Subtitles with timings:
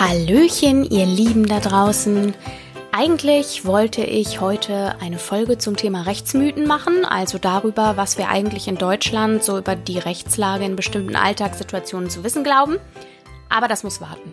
[0.00, 2.32] Hallöchen, ihr Lieben da draußen.
[2.90, 8.66] Eigentlich wollte ich heute eine Folge zum Thema Rechtsmythen machen, also darüber, was wir eigentlich
[8.66, 12.78] in Deutschland so über die Rechtslage in bestimmten Alltagssituationen zu wissen glauben.
[13.50, 14.32] Aber das muss warten.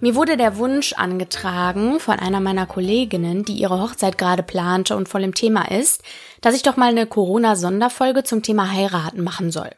[0.00, 5.08] Mir wurde der Wunsch angetragen von einer meiner Kolleginnen, die ihre Hochzeit gerade plante und
[5.08, 6.02] voll im Thema ist,
[6.40, 9.70] dass ich doch mal eine Corona-Sonderfolge zum Thema Heiraten machen soll.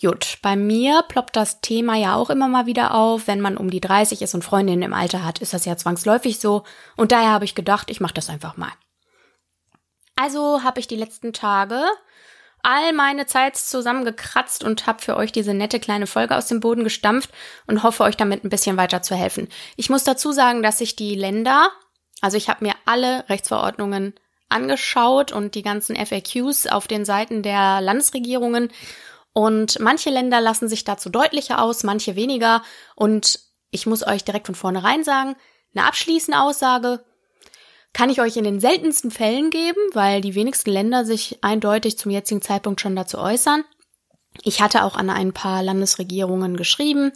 [0.00, 3.26] Gut, bei mir ploppt das Thema ja auch immer mal wieder auf.
[3.26, 6.38] Wenn man um die 30 ist und Freundinnen im Alter hat, ist das ja zwangsläufig
[6.38, 6.64] so.
[6.96, 8.72] Und daher habe ich gedacht, ich mache das einfach mal.
[10.14, 11.82] Also habe ich die letzten Tage
[12.62, 16.84] all meine Zeit zusammengekratzt und habe für euch diese nette kleine Folge aus dem Boden
[16.84, 17.30] gestampft
[17.66, 19.48] und hoffe euch damit ein bisschen weiter zu helfen.
[19.76, 21.70] Ich muss dazu sagen, dass sich die Länder,
[22.20, 24.14] also ich habe mir alle Rechtsverordnungen
[24.48, 28.70] angeschaut und die ganzen FAQs auf den Seiten der Landesregierungen
[29.36, 32.62] und manche Länder lassen sich dazu deutlicher aus, manche weniger.
[32.94, 33.38] Und
[33.70, 35.36] ich muss euch direkt von vornherein sagen,
[35.74, 37.04] eine abschließende Aussage
[37.92, 42.12] kann ich euch in den seltensten Fällen geben, weil die wenigsten Länder sich eindeutig zum
[42.12, 43.62] jetzigen Zeitpunkt schon dazu äußern.
[44.42, 47.12] Ich hatte auch an ein paar Landesregierungen geschrieben,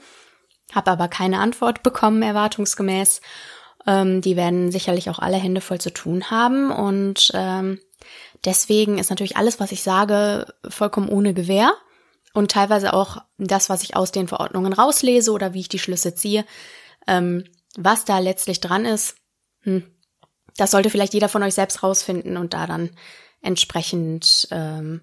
[0.75, 3.23] habe aber keine Antwort bekommen, erwartungsgemäß.
[3.87, 7.81] Ähm, die werden sicherlich auch alle Hände voll zu tun haben und ähm,
[8.45, 11.73] deswegen ist natürlich alles, was ich sage, vollkommen ohne Gewähr
[12.33, 16.15] und teilweise auch das, was ich aus den Verordnungen rauslese oder wie ich die Schlüsse
[16.15, 16.45] ziehe,
[17.07, 17.45] ähm,
[17.77, 19.17] was da letztlich dran ist,
[19.63, 19.85] hm,
[20.57, 22.91] das sollte vielleicht jeder von euch selbst rausfinden und da dann
[23.41, 25.03] entsprechend ähm,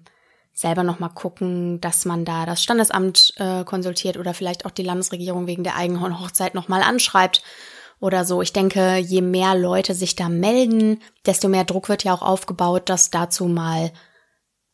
[0.52, 5.46] selber nochmal gucken, dass man da das Standesamt äh, konsultiert oder vielleicht auch die Landesregierung
[5.46, 7.42] wegen der eigenen Hochzeit nochmal anschreibt
[8.00, 8.42] oder so.
[8.42, 12.88] Ich denke, je mehr Leute sich da melden, desto mehr Druck wird ja auch aufgebaut,
[12.88, 13.92] dass dazu mal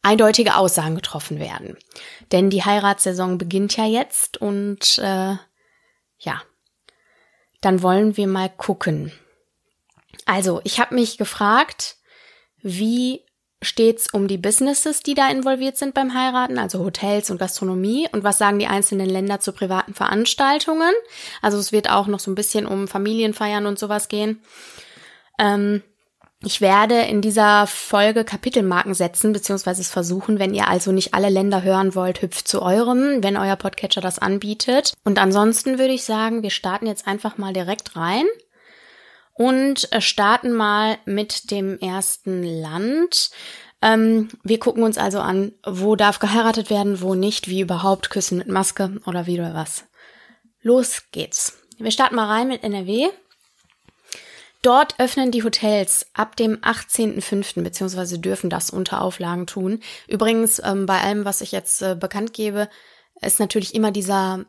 [0.04, 1.76] eindeutige Aussagen getroffen werden.
[2.30, 5.36] Denn die Heiratssaison beginnt ja jetzt und äh,
[6.18, 6.42] ja,
[7.60, 9.12] dann wollen wir mal gucken.
[10.26, 11.96] Also, ich habe mich gefragt,
[12.62, 13.24] wie
[13.62, 18.22] steht's um die Businesses, die da involviert sind beim Heiraten, also Hotels und Gastronomie und
[18.22, 20.92] was sagen die einzelnen Länder zu privaten Veranstaltungen?
[21.40, 24.42] Also es wird auch noch so ein bisschen um Familienfeiern und sowas gehen.
[25.38, 25.82] Ähm,
[26.44, 30.38] ich werde in dieser Folge Kapitelmarken setzen, beziehungsweise es versuchen.
[30.38, 34.18] Wenn ihr also nicht alle Länder hören wollt, hüpft zu eurem, wenn euer Podcatcher das
[34.18, 34.92] anbietet.
[35.04, 38.26] Und ansonsten würde ich sagen, wir starten jetzt einfach mal direkt rein
[39.34, 43.30] und äh, starten mal mit dem ersten Land.
[43.82, 48.38] Ähm, wir gucken uns also an, wo darf geheiratet werden, wo nicht, wie überhaupt, küssen
[48.38, 49.84] mit Maske oder wie oder was.
[50.62, 51.58] Los geht's.
[51.78, 53.08] Wir starten mal rein mit NRW.
[54.64, 57.62] Dort öffnen die Hotels ab dem 18.05.
[57.62, 59.80] beziehungsweise dürfen das unter Auflagen tun.
[60.08, 62.70] Übrigens, ähm, bei allem, was ich jetzt äh, bekannt gebe,
[63.20, 64.46] ist natürlich immer dieser,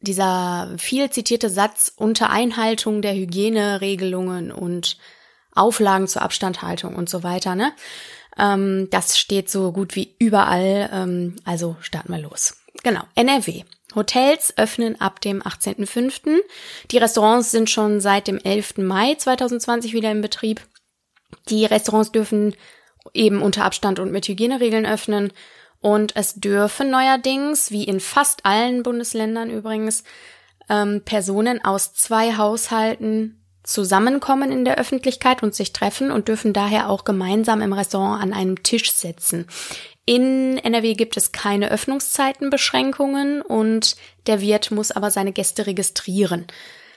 [0.00, 4.98] dieser viel zitierte Satz unter Einhaltung der Hygieneregelungen und
[5.54, 7.72] Auflagen zur Abstandhaltung und so weiter, ne?
[8.36, 10.90] Ähm, das steht so gut wie überall.
[10.92, 12.56] Ähm, also starten wir los.
[12.82, 13.62] Genau, NRW.
[13.94, 16.38] Hotels öffnen ab dem 18.05.
[16.90, 18.78] Die Restaurants sind schon seit dem 11.
[18.78, 20.60] Mai 2020 wieder in Betrieb.
[21.48, 22.54] Die Restaurants dürfen
[23.14, 25.32] eben unter Abstand und mit Hygieneregeln öffnen.
[25.80, 30.04] Und es dürfen neuerdings, wie in fast allen Bundesländern übrigens,
[30.68, 36.88] ähm, Personen aus zwei Haushalten zusammenkommen in der Öffentlichkeit und sich treffen und dürfen daher
[36.88, 39.46] auch gemeinsam im Restaurant an einem Tisch sitzen.
[40.04, 43.96] In NRW gibt es keine Öffnungszeitenbeschränkungen und
[44.26, 46.46] der Wirt muss aber seine Gäste registrieren.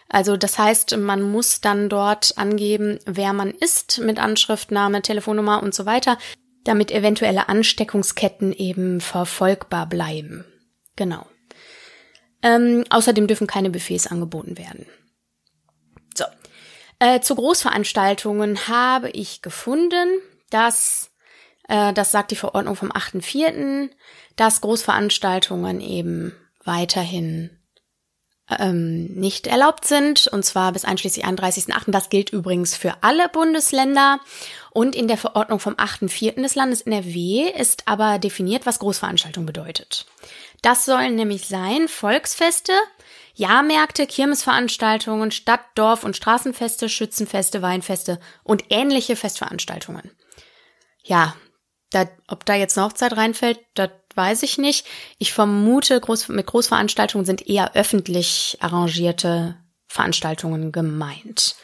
[0.10, 5.62] Also das heißt, man muss dann dort angeben, wer man ist mit Anschrift, Name, Telefonnummer
[5.62, 6.18] und so weiter,
[6.64, 10.46] damit eventuelle Ansteckungsketten eben verfolgbar bleiben.
[10.96, 11.26] Genau.
[12.42, 14.86] Ähm, außerdem dürfen keine Buffets angeboten werden.
[16.16, 16.26] So.
[17.00, 21.12] Äh, zu Großveranstaltungen habe ich gefunden, dass
[21.68, 23.90] das sagt die Verordnung vom 8.4.,
[24.36, 27.50] dass Großveranstaltungen eben weiterhin
[28.50, 31.92] ähm, nicht erlaubt sind, und zwar bis einschließlich 31.8.
[31.92, 34.20] Das gilt übrigens für alle Bundesländer.
[34.72, 36.42] Und in der Verordnung vom 8.4.
[36.42, 40.06] des Landes NRW ist aber definiert, was Großveranstaltung bedeutet.
[40.62, 42.74] Das sollen nämlich sein Volksfeste,
[43.34, 50.12] Jahrmärkte, Kirmesveranstaltungen, Stadt-, Dorf- und Straßenfeste, Schützenfeste, Weinfeste und ähnliche Festveranstaltungen.
[51.04, 51.36] Ja,
[51.96, 54.86] da, ob da jetzt eine Hochzeit reinfällt, das weiß ich nicht.
[55.18, 59.58] Ich vermute, groß, mit Großveranstaltungen sind eher öffentlich arrangierte
[59.88, 61.56] Veranstaltungen gemeint.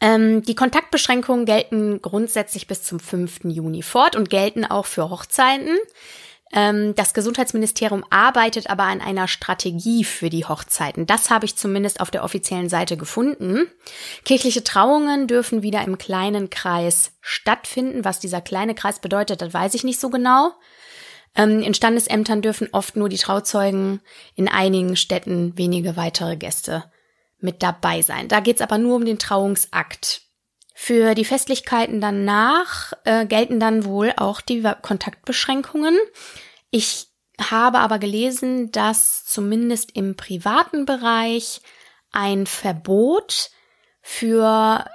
[0.00, 3.44] Ähm, die Kontaktbeschränkungen gelten grundsätzlich bis zum 5.
[3.44, 5.76] Juni fort und gelten auch für Hochzeiten.
[6.52, 11.06] Ähm, das Gesundheitsministerium arbeitet aber an einer Strategie für die Hochzeiten.
[11.06, 13.68] Das habe ich zumindest auf der offiziellen Seite gefunden.
[14.24, 18.04] Kirchliche Trauungen dürfen wieder im kleinen Kreis stattfinden.
[18.04, 20.52] Was dieser kleine Kreis bedeutet, das weiß ich nicht so genau.
[21.36, 24.00] Ähm, in Standesämtern dürfen oft nur die Trauzeugen,
[24.34, 26.84] in einigen Städten wenige weitere Gäste
[27.38, 28.26] mit dabei sein.
[28.28, 30.22] Da geht's aber nur um den Trauungsakt.
[30.82, 35.94] Für die Festlichkeiten danach äh, gelten dann wohl auch die Kontaktbeschränkungen.
[36.70, 41.60] Ich habe aber gelesen, dass zumindest im privaten Bereich
[42.12, 43.50] ein Verbot
[44.00, 44.86] für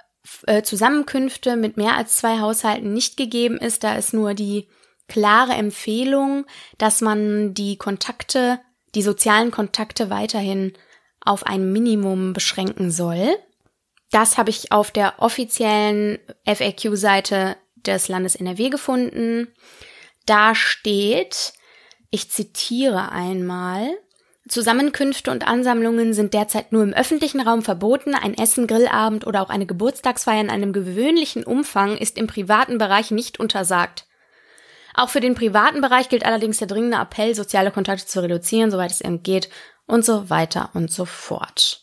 [0.48, 3.84] äh, Zusammenkünfte mit mehr als zwei Haushalten nicht gegeben ist.
[3.84, 4.68] Da ist nur die
[5.08, 6.48] klare Empfehlung,
[6.80, 8.60] dass man die Kontakte,
[8.96, 10.74] die sozialen Kontakte weiterhin
[11.22, 13.38] auf ein Minimum beschränken soll.
[14.16, 19.50] Das habe ich auf der offiziellen FAQ-Seite des Landes NRW gefunden.
[20.26, 21.52] Da steht,
[22.12, 23.90] ich zitiere einmal,
[24.48, 28.16] Zusammenkünfte und Ansammlungen sind derzeit nur im öffentlichen Raum verboten.
[28.16, 33.12] Ein Essen, Grillabend oder auch eine Geburtstagsfeier in einem gewöhnlichen Umfang ist im privaten Bereich
[33.12, 34.06] nicht untersagt.
[34.94, 38.92] Auch für den privaten Bereich gilt allerdings der dringende Appell, soziale Kontakte zu reduzieren, soweit
[38.92, 39.50] es eben geht
[39.88, 41.82] und so weiter und so fort.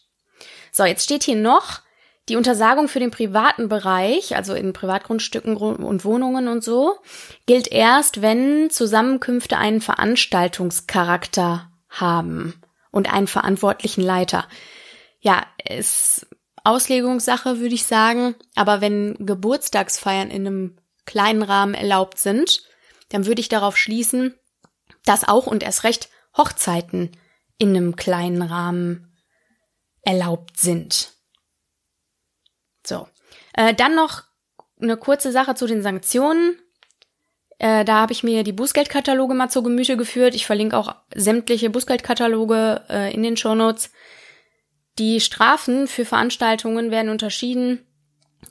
[0.71, 1.83] So, jetzt steht hier noch,
[2.29, 6.97] die Untersagung für den privaten Bereich, also in Privatgrundstücken und Wohnungen und so,
[7.47, 12.55] gilt erst, wenn Zusammenkünfte einen Veranstaltungscharakter haben
[12.91, 14.47] und einen verantwortlichen Leiter.
[15.21, 16.27] Ja, ist
[16.65, 18.35] Auslegungssache, würde ich sagen.
[18.55, 20.77] Aber wenn Geburtstagsfeiern in einem
[21.07, 22.63] kleinen Rahmen erlaubt sind,
[23.09, 24.35] dann würde ich darauf schließen,
[25.05, 27.11] dass auch und erst recht Hochzeiten
[27.59, 29.17] in einem kleinen Rahmen
[30.03, 31.13] erlaubt sind.
[33.53, 34.23] Äh, dann noch
[34.81, 36.59] eine kurze Sache zu den Sanktionen.
[37.59, 40.35] Äh, da habe ich mir die Bußgeldkataloge mal zur Gemüte geführt.
[40.35, 43.93] Ich verlinke auch sämtliche Bußgeldkataloge äh, in den Shownotes.
[44.99, 47.87] Die Strafen für Veranstaltungen werden unterschieden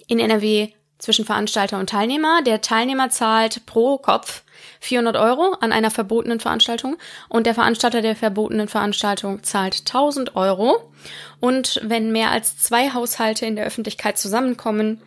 [0.08, 2.42] in NRW zwischen Veranstalter und Teilnehmer.
[2.42, 4.44] Der Teilnehmer zahlt pro Kopf
[4.82, 6.98] 400 Euro an einer verbotenen Veranstaltung
[7.30, 10.92] und der Veranstalter der verbotenen Veranstaltung zahlt 1000 Euro.
[11.40, 15.02] Und wenn mehr als zwei Haushalte in der Öffentlichkeit zusammenkommen,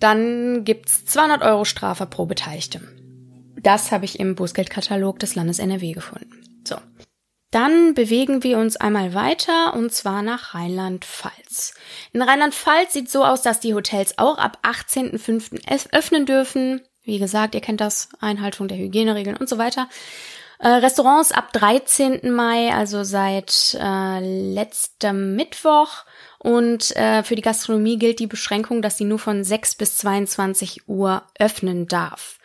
[0.00, 2.80] dann gibt's 200 Euro Strafe pro Beteiligte.
[3.56, 6.60] Das habe ich im Bußgeldkatalog des Landes NRW gefunden.
[6.64, 6.76] So.
[7.52, 11.74] Dann bewegen wir uns einmal weiter und zwar nach Rheinland-Pfalz.
[12.12, 15.92] In Rheinland-Pfalz sieht so aus, dass die Hotels auch ab 18.05.
[15.92, 16.82] öffnen dürfen.
[17.04, 19.88] Wie gesagt, ihr kennt das, Einhaltung der Hygieneregeln und so weiter.
[20.58, 22.32] Äh, Restaurants ab 13.
[22.32, 24.20] Mai, also seit äh,
[24.54, 26.04] letztem Mittwoch.
[26.38, 30.88] Und äh, für die Gastronomie gilt die Beschränkung, dass sie nur von 6 bis 22
[30.88, 32.38] Uhr öffnen darf.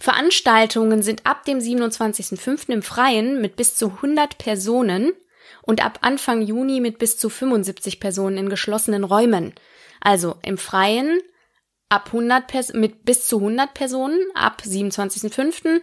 [0.00, 2.70] Veranstaltungen sind ab dem 27.05.
[2.70, 5.12] im Freien mit bis zu 100 Personen
[5.62, 9.54] und ab Anfang Juni mit bis zu 75 Personen in geschlossenen Räumen.
[10.00, 11.20] Also im Freien
[11.92, 15.82] ab 100 Pers mit bis zu 100 Personen ab 27.05.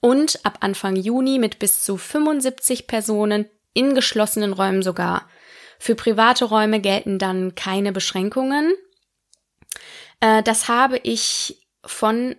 [0.00, 5.28] und ab Anfang Juni mit bis zu 75 Personen in geschlossenen Räumen sogar.
[5.78, 8.74] Für private Räume gelten dann keine Beschränkungen.
[10.18, 12.34] Äh, das habe ich von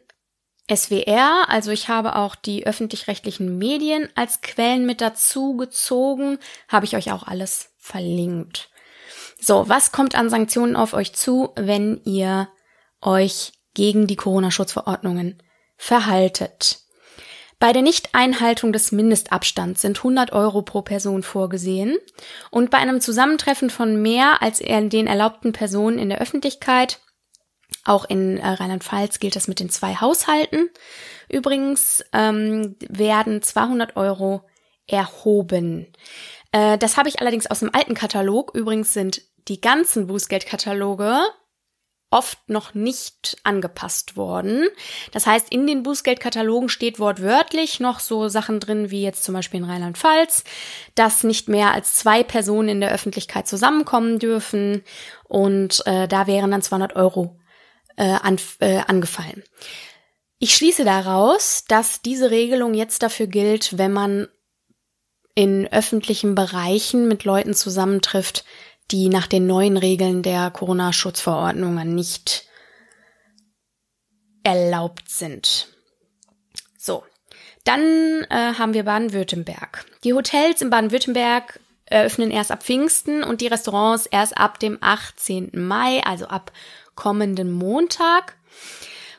[0.70, 6.98] SWR, also ich habe auch die öffentlich-rechtlichen Medien als Quellen mit dazu gezogen, habe ich
[6.98, 8.70] euch auch alles verlinkt.
[9.40, 12.50] So, was kommt an Sanktionen auf euch zu, wenn ihr
[13.06, 15.42] euch gegen die Corona-Schutzverordnungen
[15.78, 16.80] verhaltet.
[17.60, 21.98] Bei der Nichteinhaltung des Mindestabstands sind 100 Euro pro Person vorgesehen
[22.52, 27.00] und bei einem Zusammentreffen von mehr als den erlaubten Personen in der Öffentlichkeit,
[27.84, 30.70] auch in äh, Rheinland-Pfalz gilt das mit den zwei Haushalten,
[31.30, 34.44] übrigens ähm, werden 200 Euro
[34.88, 35.88] erhoben.
[36.52, 38.56] Äh, das habe ich allerdings aus dem alten Katalog.
[38.56, 41.22] Übrigens sind die ganzen Bußgeldkataloge
[42.12, 44.68] oft noch nicht angepasst worden.
[45.12, 49.60] Das heißt, in den Bußgeldkatalogen steht wortwörtlich noch so Sachen drin, wie jetzt zum Beispiel
[49.60, 50.44] in Rheinland-Pfalz,
[50.94, 54.84] dass nicht mehr als zwei Personen in der Öffentlichkeit zusammenkommen dürfen
[55.26, 57.38] und äh, da wären dann 200 Euro
[57.98, 59.44] äh, an, äh, angefallen.
[60.40, 64.28] Ich schließe daraus, dass diese Regelung jetzt dafür gilt, wenn man
[65.34, 68.46] in öffentlichen Bereichen mit Leuten zusammentrifft,
[68.92, 72.46] die nach den neuen Regeln der Corona-Schutzverordnungen nicht
[74.44, 75.68] erlaubt sind.
[76.78, 77.04] So,
[77.64, 77.82] dann
[78.30, 79.86] äh, haben wir Baden-Württemberg.
[80.04, 85.52] Die Hotels in Baden-Württemberg eröffnen erst ab Pfingsten und die Restaurants erst ab dem 18.
[85.54, 86.52] Mai, also ab
[86.96, 88.38] kommenden Montag.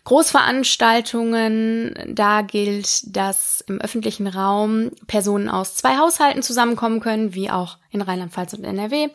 [0.07, 7.79] Großveranstaltungen, da gilt, dass im öffentlichen Raum Personen aus zwei Haushalten zusammenkommen können, wie auch
[7.91, 9.09] in Rheinland-Pfalz und NRW.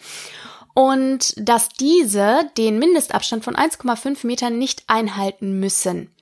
[0.73, 6.13] Und dass diese den Mindestabstand von 1,5 Metern nicht einhalten müssen.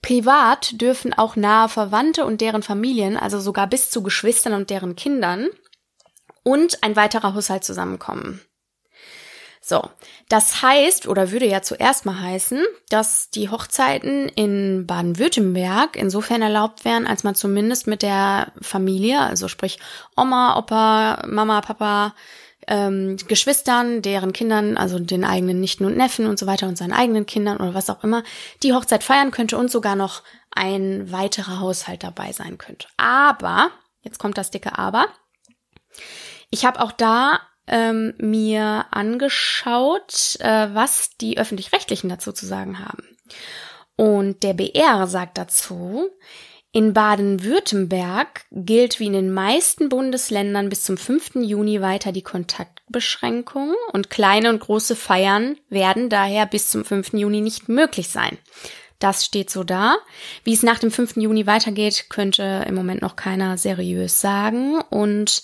[0.00, 4.94] Privat dürfen auch nahe Verwandte und deren Familien, also sogar bis zu Geschwistern und deren
[4.94, 5.48] Kindern,
[6.44, 8.40] und ein weiterer Haushalt zusammenkommen.
[9.68, 9.82] So,
[10.30, 16.86] das heißt oder würde ja zuerst mal heißen, dass die Hochzeiten in Baden-Württemberg insofern erlaubt
[16.86, 19.78] wären, als man zumindest mit der Familie, also sprich
[20.16, 22.14] Oma, Opa, Mama, Papa,
[22.66, 26.94] ähm, Geschwistern, deren Kindern, also den eigenen Nichten und Neffen und so weiter und seinen
[26.94, 28.22] eigenen Kindern oder was auch immer,
[28.62, 32.88] die Hochzeit feiern könnte und sogar noch ein weiterer Haushalt dabei sein könnte.
[32.96, 33.70] Aber,
[34.00, 35.08] jetzt kommt das dicke Aber,
[36.48, 43.04] ich habe auch da ähm, mir angeschaut, äh, was die öffentlich-rechtlichen dazu zu sagen haben.
[43.96, 46.08] Und der BR sagt dazu,
[46.70, 51.36] in Baden-Württemberg gilt wie in den meisten Bundesländern bis zum 5.
[51.36, 57.14] Juni weiter die Kontaktbeschränkung und kleine und große Feiern werden daher bis zum 5.
[57.14, 58.36] Juni nicht möglich sein.
[58.98, 59.96] Das steht so da.
[60.42, 61.16] Wie es nach dem 5.
[61.16, 64.80] Juni weitergeht, könnte im Moment noch keiner seriös sagen.
[64.90, 65.42] Und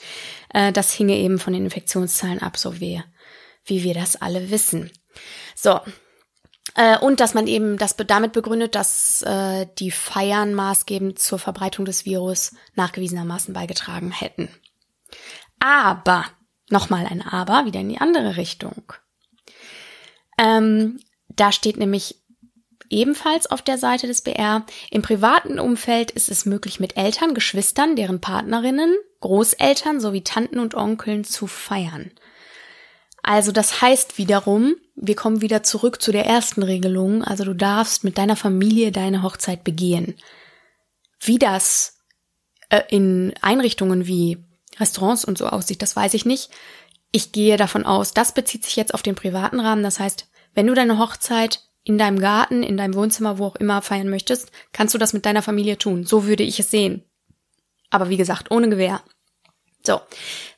[0.52, 3.02] äh, das hinge eben von den Infektionszahlen ab, so wie,
[3.64, 4.90] wie wir das alle wissen.
[5.54, 5.80] So.
[6.74, 11.84] Äh, und dass man eben das damit begründet, dass äh, die Feiern maßgebend zur Verbreitung
[11.84, 14.48] des Virus nachgewiesenermaßen beigetragen hätten.
[15.60, 16.24] Aber,
[16.70, 18.92] nochmal ein Aber, wieder in die andere Richtung.
[20.36, 22.23] Ähm, da steht nämlich
[22.90, 24.64] ebenfalls auf der Seite des BR.
[24.90, 30.74] Im privaten Umfeld ist es möglich, mit Eltern, Geschwistern, deren Partnerinnen, Großeltern sowie Tanten und
[30.74, 32.10] Onkeln zu feiern.
[33.22, 38.04] Also das heißt wiederum, wir kommen wieder zurück zu der ersten Regelung, also du darfst
[38.04, 40.14] mit deiner Familie deine Hochzeit begehen.
[41.20, 41.98] Wie das
[42.68, 44.44] äh, in Einrichtungen wie
[44.78, 46.50] Restaurants und so aussieht, das weiß ich nicht.
[47.12, 49.82] Ich gehe davon aus, das bezieht sich jetzt auf den privaten Rahmen.
[49.82, 53.82] Das heißt, wenn du deine Hochzeit in deinem Garten, in deinem Wohnzimmer, wo auch immer
[53.82, 56.04] feiern möchtest, kannst du das mit deiner Familie tun.
[56.04, 57.04] So würde ich es sehen.
[57.90, 59.02] Aber wie gesagt, ohne Gewehr.
[59.86, 60.00] So,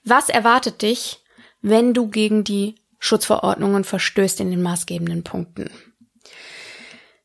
[0.04, 1.18] was erwartet dich,
[1.60, 5.70] wenn du gegen die Schutzverordnungen verstößt in den maßgebenden Punkten?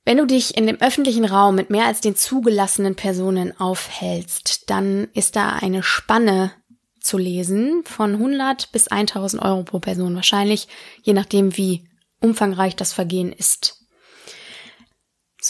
[0.03, 5.09] Wenn du dich in dem öffentlichen Raum mit mehr als den zugelassenen Personen aufhältst, dann
[5.13, 6.51] ist da eine Spanne
[6.99, 10.67] zu lesen von 100 bis 1000 Euro pro Person wahrscheinlich,
[11.03, 11.87] je nachdem wie
[12.19, 13.80] umfangreich das Vergehen ist.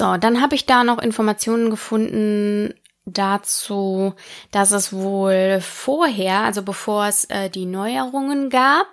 [0.01, 2.74] So, dann habe ich da noch Informationen gefunden
[3.05, 4.15] dazu,
[4.50, 8.88] dass es wohl vorher, also bevor es äh, die Neuerungen gab,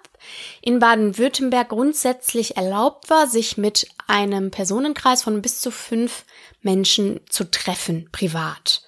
[0.60, 6.26] in Baden-Württemberg grundsätzlich erlaubt war, sich mit einem Personenkreis von bis zu fünf
[6.60, 8.82] Menschen zu treffen, privat.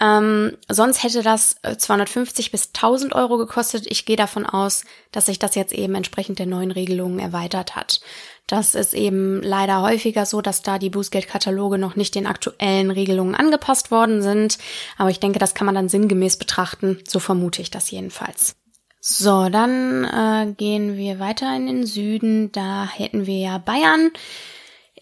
[0.00, 3.86] Ähm, sonst hätte das 250 äh, bis 1000 Euro gekostet.
[3.88, 8.00] Ich gehe davon aus, dass sich das jetzt eben entsprechend der neuen Regelungen erweitert hat.
[8.50, 13.36] Das ist eben leider häufiger so, dass da die Bußgeldkataloge noch nicht den aktuellen Regelungen
[13.36, 14.58] angepasst worden sind.
[14.98, 16.98] Aber ich denke, das kann man dann sinngemäß betrachten.
[17.06, 18.56] So vermute ich das jedenfalls.
[18.98, 22.50] So, dann äh, gehen wir weiter in den Süden.
[22.50, 24.10] Da hätten wir ja Bayern.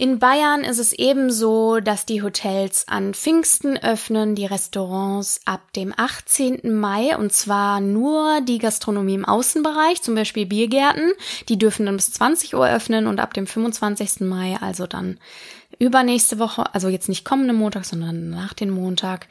[0.00, 5.92] In Bayern ist es ebenso, dass die Hotels an Pfingsten öffnen, die Restaurants ab dem
[5.96, 6.72] 18.
[6.78, 11.14] Mai und zwar nur die Gastronomie im Außenbereich, zum Beispiel Biergärten,
[11.48, 14.20] die dürfen dann bis 20 Uhr öffnen und ab dem 25.
[14.20, 15.18] Mai, also dann
[15.80, 19.26] übernächste Woche, also jetzt nicht kommende Montag, sondern nach dem Montag,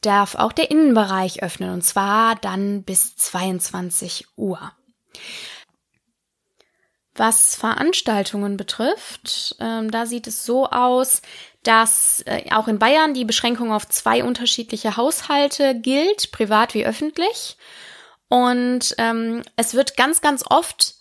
[0.00, 4.60] darf auch der Innenbereich öffnen und zwar dann bis 22 Uhr.
[7.16, 11.22] Was Veranstaltungen betrifft, ähm, da sieht es so aus,
[11.62, 17.56] dass äh, auch in Bayern die Beschränkung auf zwei unterschiedliche Haushalte gilt, privat wie öffentlich.
[18.28, 20.94] Und ähm, es wird ganz, ganz oft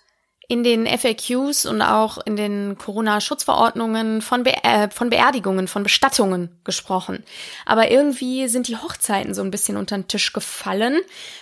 [0.48, 6.50] in den FAQs und auch in den Corona-Schutzverordnungen von, Be äh, von Beerdigungen, von Bestattungen
[6.64, 7.24] gesprochen.
[7.66, 11.00] Aber irgendwie sind die Hochzeiten so ein bisschen unter den Tisch gefallen,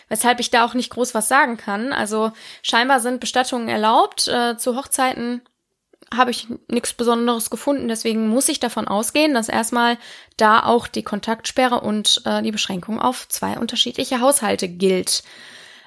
[0.07, 1.93] weshalb ich da auch nicht groß was sagen kann.
[1.93, 2.31] Also
[2.61, 4.27] scheinbar sind Bestattungen erlaubt.
[4.27, 5.41] Äh, zu Hochzeiten
[6.13, 7.87] habe ich nichts Besonderes gefunden.
[7.87, 9.97] Deswegen muss ich davon ausgehen, dass erstmal
[10.37, 15.23] da auch die Kontaktsperre und äh, die Beschränkung auf zwei unterschiedliche Haushalte gilt.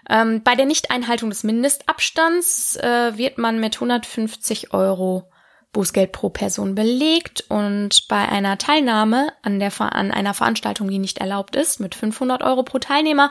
[0.09, 5.31] Ähm, bei der Nichteinhaltung des Mindestabstands äh, wird man mit 150 Euro
[5.73, 11.19] Bußgeld pro Person belegt und bei einer Teilnahme an, der, an einer Veranstaltung, die nicht
[11.19, 13.31] erlaubt ist, mit 500 Euro pro Teilnehmer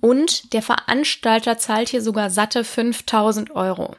[0.00, 3.96] und der Veranstalter zahlt hier sogar satte 5000 Euro.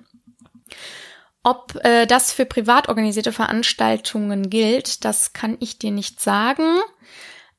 [1.44, 6.80] Ob äh, das für privat organisierte Veranstaltungen gilt, das kann ich dir nicht sagen.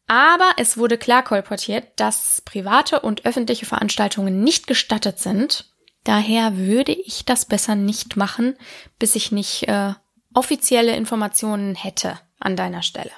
[0.08, 5.70] Aber es wurde klar kolportiert, dass private und öffentliche Veranstaltungen nicht gestattet sind.
[6.02, 8.56] Daher würde ich das besser nicht machen,
[8.98, 9.92] bis ich nicht äh,
[10.32, 13.10] offizielle Informationen hätte an deiner Stelle.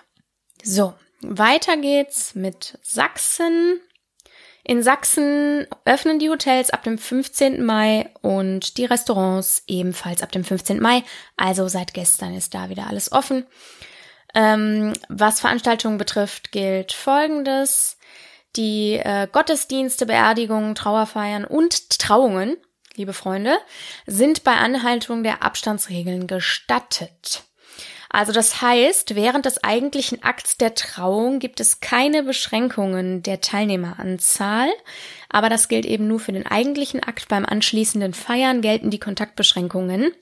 [0.65, 3.81] So, weiter geht's mit Sachsen.
[4.65, 7.65] In Sachsen öffnen die Hotels ab dem 15.
[7.65, 10.81] Mai und die Restaurants ebenfalls ab dem 15.
[10.81, 11.05] Mai.
[11.37, 13.47] Also seit gestern ist da wieder alles offen.
[14.35, 17.97] Ähm, was Veranstaltungen betrifft, gilt Folgendes.
[18.57, 22.57] Die äh, Gottesdienste, Beerdigungen, Trauerfeiern und Trauungen,
[22.95, 23.57] liebe Freunde,
[24.07, 27.45] sind bei Anhaltung der Abstandsregeln gestattet.
[28.13, 34.69] Also das heißt, während des eigentlichen Akts der Trauung gibt es keine Beschränkungen der Teilnehmeranzahl,
[35.29, 37.29] aber das gilt eben nur für den eigentlichen Akt.
[37.29, 40.13] Beim anschließenden Feiern gelten die Kontaktbeschränkungen.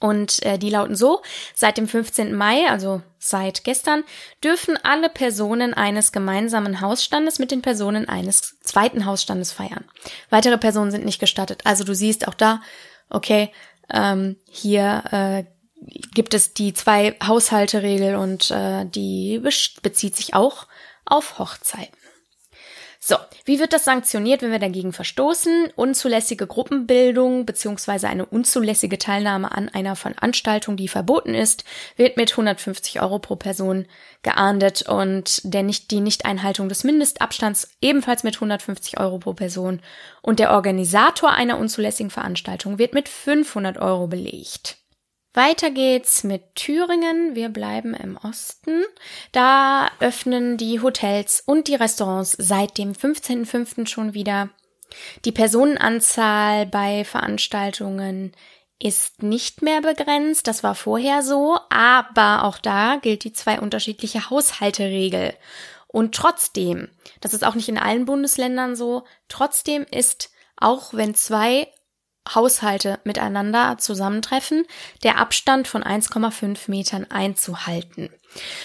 [0.00, 1.20] Und äh, die lauten so,
[1.54, 2.34] seit dem 15.
[2.34, 4.02] Mai, also seit gestern,
[4.42, 9.84] dürfen alle Personen eines gemeinsamen Hausstandes mit den Personen eines zweiten Hausstandes feiern.
[10.30, 11.60] Weitere Personen sind nicht gestattet.
[11.64, 12.62] Also du siehst auch da,
[13.10, 13.52] okay,
[13.92, 15.44] ähm, hier äh,
[16.14, 19.42] gibt es die zwei Haushalteregel und äh, die
[19.82, 20.66] bezieht sich auch
[21.04, 21.99] auf Hochzeiten.
[23.02, 23.16] So,
[23.46, 25.72] wie wird das sanktioniert, wenn wir dagegen verstoßen?
[25.74, 31.64] Unzulässige Gruppenbildung beziehungsweise eine unzulässige Teilnahme an einer Veranstaltung, die verboten ist,
[31.96, 33.86] wird mit 150 Euro pro Person
[34.22, 39.80] geahndet und der nicht, die Nichteinhaltung des Mindestabstands ebenfalls mit 150 Euro pro Person
[40.20, 44.79] und der Organisator einer unzulässigen Veranstaltung wird mit 500 Euro belegt.
[45.32, 47.36] Weiter geht's mit Thüringen.
[47.36, 48.82] Wir bleiben im Osten.
[49.30, 53.86] Da öffnen die Hotels und die Restaurants seit dem 15.05.
[53.86, 54.50] schon wieder.
[55.24, 58.32] Die Personenanzahl bei Veranstaltungen
[58.80, 60.48] ist nicht mehr begrenzt.
[60.48, 61.58] Das war vorher so.
[61.68, 65.34] Aber auch da gilt die zwei unterschiedliche Haushalteregel.
[65.86, 66.88] Und trotzdem,
[67.20, 71.68] das ist auch nicht in allen Bundesländern so, trotzdem ist auch wenn zwei
[72.34, 74.64] Haushalte miteinander zusammentreffen,
[75.02, 78.10] der Abstand von 1,5 Metern einzuhalten.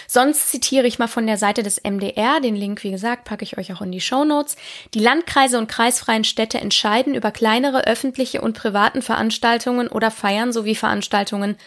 [0.07, 3.57] Sonst zitiere ich mal von der Seite des MDR, den Link, wie gesagt, packe ich
[3.57, 4.55] euch auch in die Show Notes.
[4.93, 10.75] Die Landkreise und kreisfreien Städte entscheiden über kleinere öffentliche und privaten Veranstaltungen oder Feiern sowie
[10.75, 11.57] Veranstaltungen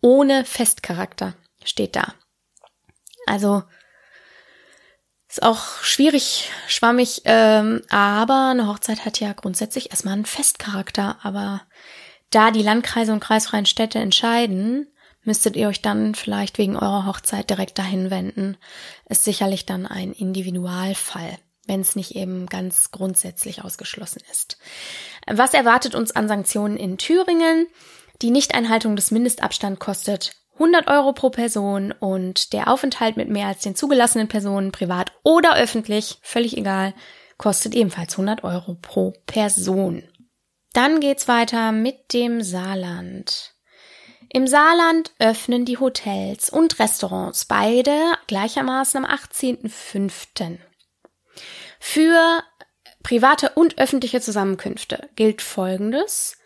[0.00, 2.14] ohne Festcharakter, steht da.
[3.26, 3.62] Also
[5.32, 11.16] ist auch schwierig, schwammig, ähm, aber eine Hochzeit hat ja grundsätzlich erstmal einen Festcharakter.
[11.22, 11.62] Aber
[12.28, 14.88] da die Landkreise und kreisfreien Städte entscheiden,
[15.22, 18.58] müsstet ihr euch dann vielleicht wegen eurer Hochzeit direkt dahin wenden.
[19.08, 24.58] Ist sicherlich dann ein Individualfall, wenn es nicht eben ganz grundsätzlich ausgeschlossen ist.
[25.26, 27.68] Was erwartet uns an Sanktionen in Thüringen?
[28.20, 33.60] Die Nichteinhaltung des Mindestabstands kostet 100 Euro pro Person und der Aufenthalt mit mehr als
[33.60, 36.94] den zugelassenen Personen, privat oder öffentlich, völlig egal,
[37.38, 40.04] kostet ebenfalls 100 Euro pro Person.
[40.72, 43.54] Dann geht's weiter mit dem Saarland.
[44.34, 47.94] Im Saarland öffnen die Hotels und Restaurants beide
[48.28, 50.58] gleichermaßen am 18.05.
[51.78, 52.42] Für
[53.02, 56.38] private und öffentliche Zusammenkünfte gilt Folgendes.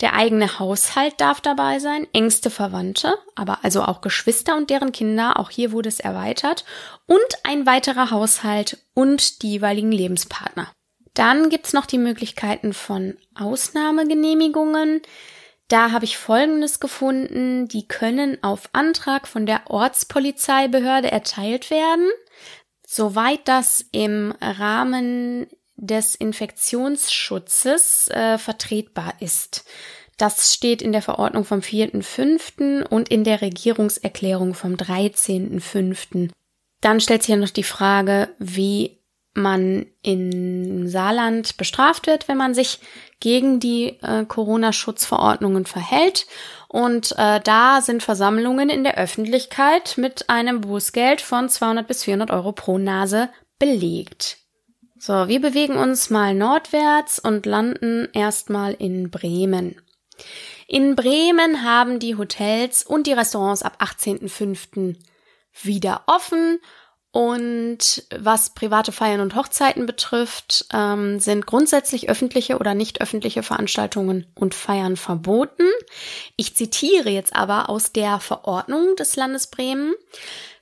[0.00, 5.38] Der eigene Haushalt darf dabei sein, engste Verwandte, aber also auch Geschwister und deren Kinder,
[5.38, 6.64] auch hier wurde es erweitert,
[7.06, 10.72] und ein weiterer Haushalt und die jeweiligen Lebenspartner.
[11.12, 15.02] Dann gibt's noch die Möglichkeiten von Ausnahmegenehmigungen.
[15.68, 22.08] Da habe ich Folgendes gefunden, die können auf Antrag von der Ortspolizeibehörde erteilt werden,
[22.86, 25.46] soweit das im Rahmen
[25.80, 29.64] des Infektionsschutzes äh, vertretbar ist.
[30.18, 32.84] Das steht in der Verordnung vom 4.5.
[32.84, 36.30] und in der Regierungserklärung vom 13.5.
[36.82, 38.98] Dann stellt sich ja noch die Frage, wie
[39.32, 42.80] man in Saarland bestraft wird, wenn man sich
[43.20, 46.26] gegen die äh, Corona-Schutzverordnungen verhält.
[46.68, 52.30] Und äh, da sind Versammlungen in der Öffentlichkeit mit einem Bußgeld von 200 bis 400
[52.30, 54.38] Euro pro Nase belegt.
[55.02, 59.80] So, wir bewegen uns mal nordwärts und landen erstmal in Bremen.
[60.66, 64.96] In Bremen haben die Hotels und die Restaurants ab 18.05.
[65.62, 66.60] wieder offen
[67.12, 74.26] und was private Feiern und Hochzeiten betrifft, ähm, sind grundsätzlich öffentliche oder nicht öffentliche Veranstaltungen
[74.34, 75.66] und Feiern verboten.
[76.36, 79.94] Ich zitiere jetzt aber aus der Verordnung des Landes Bremen.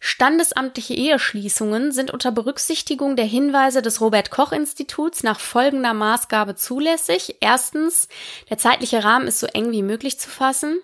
[0.01, 7.37] Standesamtliche Eheschließungen sind unter Berücksichtigung der Hinweise des Robert Koch Instituts nach folgender Maßgabe zulässig.
[7.41, 8.09] Erstens,
[8.49, 10.79] der zeitliche Rahmen ist so eng wie möglich zu fassen.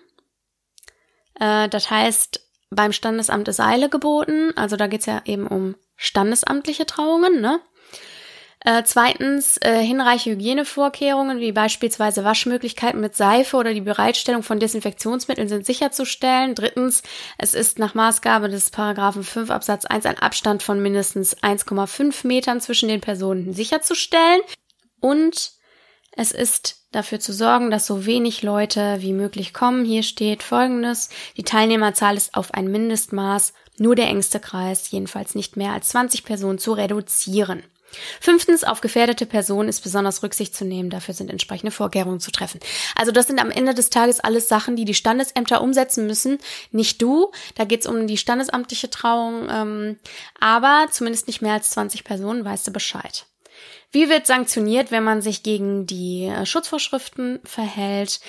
[1.39, 4.51] Äh, das heißt, beim Standesamt ist Eile geboten.
[4.57, 7.61] Also da geht's ja eben um standesamtliche Trauungen, ne?
[8.65, 15.47] Äh, zweitens äh, hinreichende Hygienevorkehrungen wie beispielsweise Waschmöglichkeiten mit Seife oder die Bereitstellung von Desinfektionsmitteln
[15.47, 16.55] sind sicherzustellen.
[16.55, 17.03] Drittens,
[17.37, 22.59] es ist nach Maßgabe des Paragraphen 5 Absatz 1 ein Abstand von mindestens 1,5 Metern
[22.59, 24.41] zwischen den Personen sicherzustellen.
[24.99, 25.51] Und
[26.13, 29.85] es ist dafür zu sorgen, dass so wenig Leute wie möglich kommen.
[29.85, 31.09] Hier steht folgendes.
[31.37, 36.23] Die Teilnehmerzahl ist auf ein Mindestmaß, nur der engste Kreis, jedenfalls nicht mehr als 20
[36.23, 37.61] Personen zu reduzieren.
[38.19, 40.89] Fünftens, auf gefährdete Personen ist besonders Rücksicht zu nehmen.
[40.89, 42.59] Dafür sind entsprechende Vorkehrungen zu treffen.
[42.95, 46.39] Also das sind am Ende des Tages alles Sachen, die die Standesämter umsetzen müssen.
[46.71, 47.31] Nicht du.
[47.55, 49.47] Da geht's um die standesamtliche Trauung.
[49.49, 49.99] Ähm,
[50.39, 53.25] aber zumindest nicht mehr als 20 Personen, weißt du Bescheid.
[53.91, 58.19] Wie wird sanktioniert, wenn man sich gegen die äh, Schutzvorschriften verhält?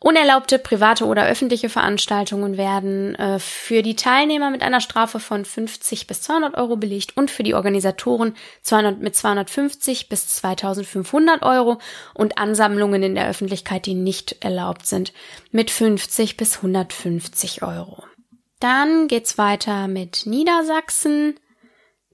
[0.00, 6.06] Unerlaubte private oder öffentliche Veranstaltungen werden äh, für die Teilnehmer mit einer Strafe von 50
[6.06, 11.78] bis 200 Euro belegt und für die Organisatoren 200, mit 250 bis 2500 Euro
[12.14, 15.12] und Ansammlungen in der Öffentlichkeit, die nicht erlaubt sind,
[15.50, 18.04] mit 50 bis 150 Euro.
[18.60, 21.40] Dann geht's weiter mit Niedersachsen.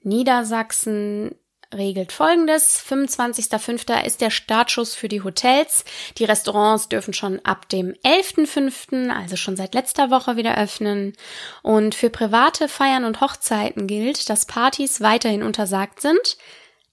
[0.02, 1.34] Niedersachsen
[1.76, 2.82] regelt folgendes.
[2.88, 4.04] 25.05.
[4.04, 5.84] ist der Startschuss für die Hotels.
[6.18, 11.14] Die Restaurants dürfen schon ab dem 11.05., also schon seit letzter Woche wieder öffnen.
[11.62, 16.36] Und für private Feiern und Hochzeiten gilt, dass Partys weiterhin untersagt sind.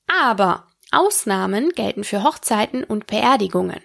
[0.08, 3.80] Aber Ausnahmen gelten für Hochzeiten und Beerdigungen.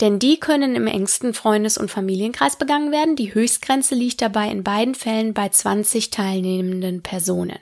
[0.00, 3.16] Denn die können im engsten Freundes- und Familienkreis begangen werden.
[3.16, 7.58] Die Höchstgrenze liegt dabei in beiden Fällen bei 20 teilnehmenden Personen.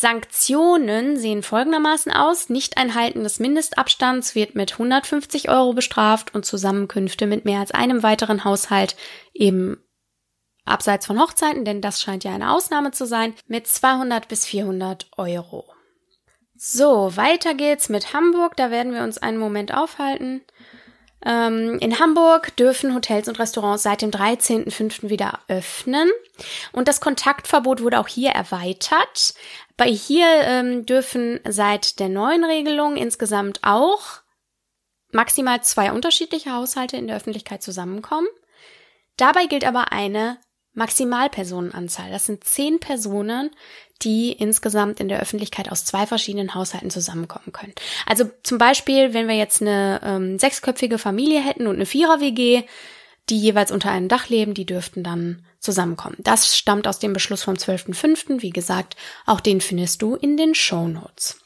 [0.00, 2.50] Sanktionen sehen folgendermaßen aus.
[2.50, 8.44] Nicht-Einhalten des Mindestabstands wird mit 150 Euro bestraft und Zusammenkünfte mit mehr als einem weiteren
[8.44, 8.94] Haushalt
[9.34, 9.82] eben
[10.64, 15.08] abseits von Hochzeiten, denn das scheint ja eine Ausnahme zu sein, mit 200 bis 400
[15.16, 15.68] Euro.
[16.54, 18.56] So, weiter geht's mit Hamburg.
[18.56, 20.42] Da werden wir uns einen Moment aufhalten.
[21.24, 25.08] Ähm, in Hamburg dürfen Hotels und Restaurants seit dem 13.05.
[25.08, 26.08] wieder öffnen.
[26.72, 29.34] Und das Kontaktverbot wurde auch hier erweitert.
[29.76, 34.20] Bei hier ähm, dürfen seit der neuen Regelung insgesamt auch
[35.10, 38.28] maximal zwei unterschiedliche Haushalte in der Öffentlichkeit zusammenkommen.
[39.16, 40.38] Dabei gilt aber eine
[40.78, 42.10] Maximalpersonenanzahl.
[42.10, 43.50] Das sind zehn Personen,
[44.02, 47.74] die insgesamt in der Öffentlichkeit aus zwei verschiedenen Haushalten zusammenkommen können.
[48.06, 52.62] Also zum Beispiel, wenn wir jetzt eine ähm, sechsköpfige Familie hätten und eine Vierer-WG,
[53.28, 56.16] die jeweils unter einem Dach leben, die dürften dann zusammenkommen.
[56.20, 58.40] Das stammt aus dem Beschluss vom 12.05.
[58.42, 61.40] Wie gesagt, auch den findest du in den Show Notes.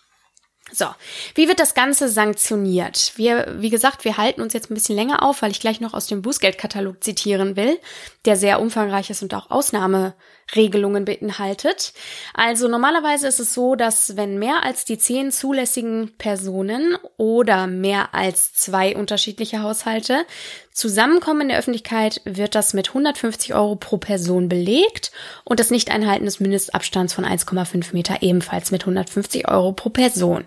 [0.75, 0.87] So,
[1.35, 3.13] wie wird das Ganze sanktioniert?
[3.17, 5.93] Wir, wie gesagt, wir halten uns jetzt ein bisschen länger auf, weil ich gleich noch
[5.93, 7.79] aus dem Bußgeldkatalog zitieren will,
[8.25, 11.93] der sehr umfangreich ist und auch Ausnahmeregelungen beinhaltet.
[12.35, 18.15] Also normalerweise ist es so, dass wenn mehr als die zehn zulässigen Personen oder mehr
[18.15, 20.25] als zwei unterschiedliche Haushalte
[20.73, 25.11] zusammenkommen in der Öffentlichkeit, wird das mit 150 Euro pro Person belegt
[25.45, 30.45] und das Nicht-Einhalten des Mindestabstands von 1,5 Meter ebenfalls mit 150 Euro pro Person.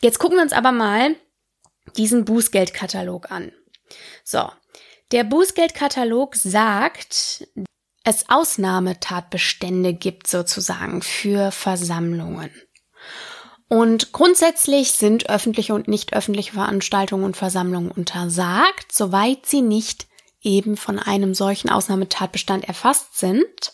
[0.00, 1.16] Jetzt gucken wir uns aber mal
[1.96, 3.52] diesen Bußgeldkatalog an.
[4.24, 4.48] So,
[5.12, 7.46] der Bußgeldkatalog sagt,
[8.04, 12.50] es Ausnahmetatbestände gibt sozusagen für Versammlungen.
[13.68, 20.08] Und grundsätzlich sind öffentliche und nicht öffentliche Veranstaltungen und Versammlungen untersagt, soweit sie nicht
[20.42, 23.72] eben von einem solchen Ausnahmetatbestand erfasst sind.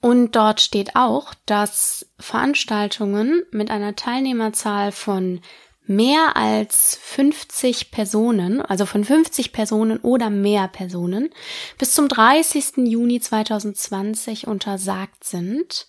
[0.00, 5.40] Und dort steht auch, dass Veranstaltungen mit einer Teilnehmerzahl von
[5.86, 11.30] mehr als 50 Personen, also von 50 Personen oder mehr Personen,
[11.78, 12.88] bis zum 30.
[12.88, 15.86] Juni 2020 untersagt sind.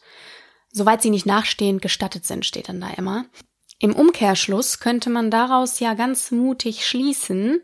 [0.72, 3.26] Soweit sie nicht nachstehend gestattet sind, steht dann da immer.
[3.80, 7.62] Im Umkehrschluss könnte man daraus ja ganz mutig schließen,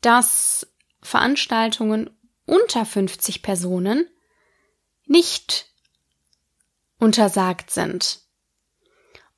[0.00, 0.66] dass
[1.00, 2.10] Veranstaltungen
[2.46, 4.06] unter 50 Personen
[5.06, 5.66] nicht
[6.98, 8.21] untersagt sind.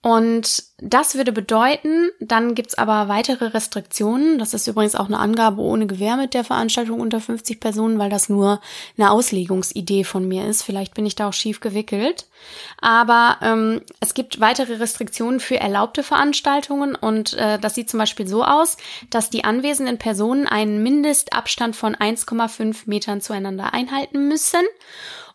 [0.05, 4.39] Und das würde bedeuten, dann gibt's aber weitere Restriktionen.
[4.39, 8.11] Das ist übrigens auch eine Angabe ohne Gewähr mit der Veranstaltung unter 50 Personen, weil
[8.11, 8.61] das nur
[8.99, 10.63] eine Auslegungsidee von mir ist.
[10.63, 12.27] Vielleicht bin ich da auch schief gewickelt.
[12.83, 18.27] Aber ähm, es gibt weitere Restriktionen für erlaubte Veranstaltungen und äh, das sieht zum Beispiel
[18.27, 18.77] so aus,
[19.09, 24.67] dass die anwesenden Personen einen Mindestabstand von 1,5 Metern zueinander einhalten müssen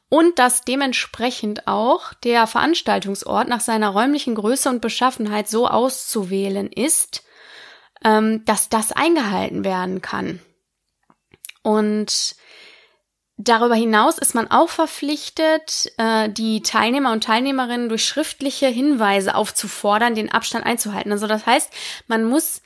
[0.10, 7.24] und dass dementsprechend auch der Veranstaltungsort nach seiner räumlichen Größe und Beschaffenheit so auszuwählen ist,
[8.04, 10.40] ähm, dass das eingehalten werden kann.
[11.62, 12.36] Und
[13.42, 20.14] Darüber hinaus ist man auch verpflichtet, äh, die Teilnehmer und Teilnehmerinnen durch schriftliche Hinweise aufzufordern,
[20.14, 21.14] den Abstand einzuhalten.
[21.14, 21.72] Also das heißt,
[22.08, 22.62] man muss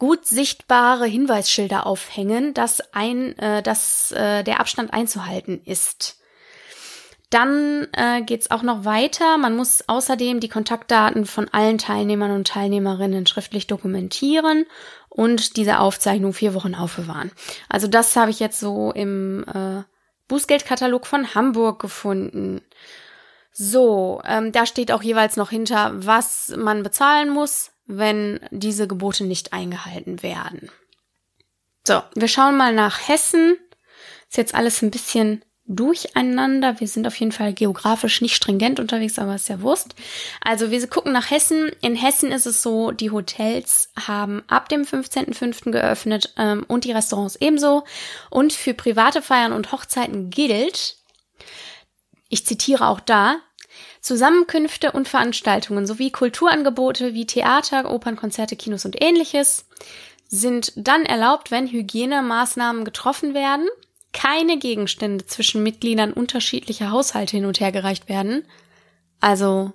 [0.00, 6.19] gut sichtbare Hinweisschilder aufhängen, dass ein, äh, dass äh, der Abstand einzuhalten ist.
[7.30, 9.38] Dann äh, geht auch noch weiter.
[9.38, 14.66] Man muss außerdem die Kontaktdaten von allen Teilnehmern und Teilnehmerinnen schriftlich dokumentieren
[15.08, 17.30] und diese Aufzeichnung vier Wochen aufbewahren.
[17.68, 19.82] Also das habe ich jetzt so im äh,
[20.26, 22.62] Bußgeldkatalog von Hamburg gefunden.
[23.52, 29.24] So, ähm, da steht auch jeweils noch hinter, was man bezahlen muss, wenn diese Gebote
[29.24, 30.70] nicht eingehalten werden.
[31.86, 33.56] So, wir schauen mal nach Hessen.
[34.28, 36.80] Ist jetzt alles ein bisschen durcheinander.
[36.80, 39.94] Wir sind auf jeden Fall geografisch nicht stringent unterwegs, aber ist ja Wurst.
[40.40, 41.70] Also wir gucken nach Hessen.
[41.80, 45.70] In Hessen ist es so, die Hotels haben ab dem 15.05.
[45.70, 47.84] geöffnet ähm, und die Restaurants ebenso.
[48.30, 50.96] Und für private Feiern und Hochzeiten gilt,
[52.28, 53.36] ich zitiere auch da,
[54.00, 59.66] Zusammenkünfte und Veranstaltungen sowie Kulturangebote wie Theater, Opernkonzerte, Kinos und ähnliches
[60.28, 63.68] sind dann erlaubt, wenn Hygienemaßnahmen getroffen werden,
[64.12, 68.44] keine Gegenstände zwischen Mitgliedern unterschiedlicher Haushalte hin und her gereicht werden.
[69.20, 69.72] Also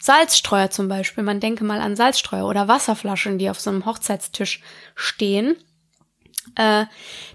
[0.00, 4.60] Salzstreuer zum Beispiel, man denke mal an Salzstreuer oder Wasserflaschen, die auf so einem Hochzeitstisch
[4.94, 5.56] stehen.
[6.56, 6.86] Äh,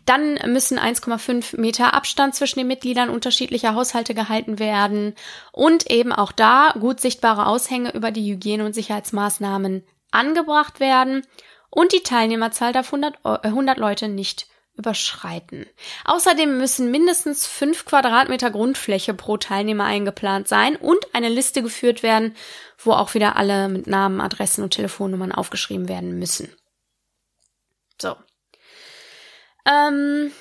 [0.06, 5.16] dann müssen 1,5 Meter Abstand zwischen den Mitgliedern unterschiedlicher Haushalte gehalten werden
[5.54, 11.26] und eben auch da gut sichtbare Aushänge über die Hygiene- und Sicherheitsmaßnahmen angebracht werden
[11.70, 15.66] und die Teilnehmerzahl darf 100, 100 Leute nicht überschreiten.
[16.06, 22.36] Außerdem müssen mindestens 5 Quadratmeter Grundfläche pro Teilnehmer eingeplant sein und eine Liste geführt werden,
[22.78, 26.50] wo auch wieder alle mit Namen, Adressen und Telefonnummern aufgeschrieben werden müssen.
[28.00, 28.16] So.
[29.66, 30.32] Ähm,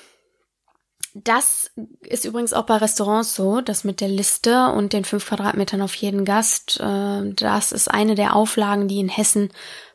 [1.13, 1.71] das
[2.01, 5.95] ist übrigens auch bei Restaurants so, dass mit der Liste und den fünf Quadratmetern auf
[5.95, 9.49] jeden Gast, äh, das ist eine der Auflagen, die in Hessen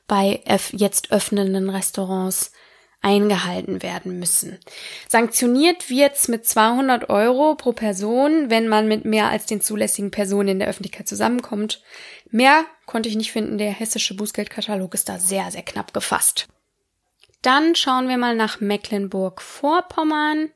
[0.09, 2.52] bei jetzt öffnenden Restaurants
[3.02, 4.58] eingehalten werden müssen.
[5.08, 10.48] Sanktioniert wird's mit 200 Euro pro Person, wenn man mit mehr als den zulässigen Personen
[10.48, 11.82] in der Öffentlichkeit zusammenkommt.
[12.30, 13.58] Mehr konnte ich nicht finden.
[13.58, 16.46] Der hessische Bußgeldkatalog ist da sehr, sehr knapp gefasst.
[17.42, 20.50] Dann schauen wir mal nach Mecklenburg-Vorpommern.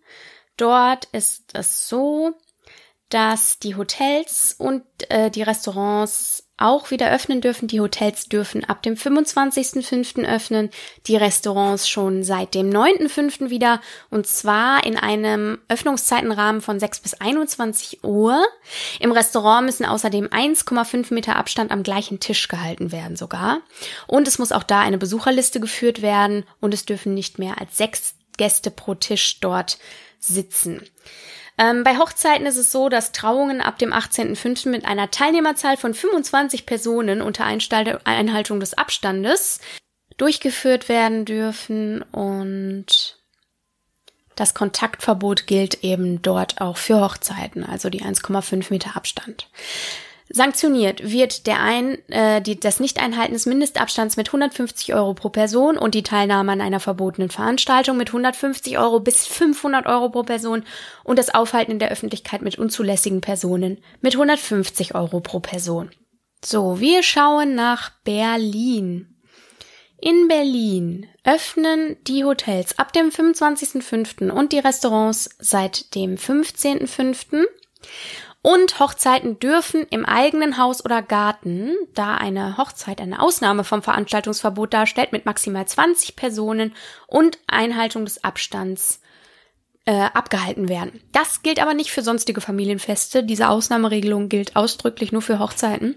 [0.56, 2.34] Dort ist es so,
[3.08, 7.68] dass die Hotels und äh, die Restaurants auch wieder öffnen dürfen.
[7.68, 10.26] Die Hotels dürfen ab dem 25.05.
[10.26, 10.70] öffnen,
[11.06, 13.50] die Restaurants schon seit dem 9.05.
[13.50, 18.42] wieder und zwar in einem Öffnungszeitenrahmen von 6 bis 21 Uhr.
[19.00, 23.60] Im Restaurant müssen außerdem 1,5 Meter Abstand am gleichen Tisch gehalten werden sogar.
[24.06, 27.76] Und es muss auch da eine Besucherliste geführt werden und es dürfen nicht mehr als
[27.76, 29.78] sechs Gäste pro Tisch dort
[30.18, 30.82] sitzen.
[31.58, 34.68] Ähm, bei Hochzeiten ist es so, dass Trauungen ab dem 18.05.
[34.68, 39.60] mit einer Teilnehmerzahl von 25 Personen unter Einhaltung des Abstandes
[40.18, 43.18] durchgeführt werden dürfen und
[44.34, 49.48] das Kontaktverbot gilt eben dort auch für Hochzeiten, also die 1,5 Meter Abstand.
[50.28, 55.78] Sanktioniert wird der ein, äh, die, das Nichteinhalten des Mindestabstands mit 150 Euro pro Person
[55.78, 60.64] und die Teilnahme an einer verbotenen Veranstaltung mit 150 Euro bis 500 Euro pro Person
[61.04, 65.90] und das Aufhalten in der Öffentlichkeit mit unzulässigen Personen mit 150 Euro pro Person.
[66.44, 69.16] So, wir schauen nach Berlin.
[70.00, 74.30] In Berlin öffnen die Hotels ab dem 25.05.
[74.30, 77.44] und die Restaurants seit dem 15.05.
[78.46, 84.72] Und Hochzeiten dürfen im eigenen Haus oder Garten, da eine Hochzeit eine Ausnahme vom Veranstaltungsverbot
[84.72, 86.72] darstellt, mit maximal 20 Personen
[87.08, 89.00] und Einhaltung des Abstands
[89.84, 91.00] äh, abgehalten werden.
[91.10, 93.24] Das gilt aber nicht für sonstige Familienfeste.
[93.24, 95.96] Diese Ausnahmeregelung gilt ausdrücklich nur für Hochzeiten.